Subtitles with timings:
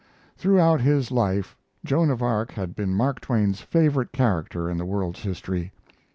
[0.35, 1.55] Throughout his life
[1.85, 5.73] Joan of Arc had been Mark Twain's favorite character in the world's history.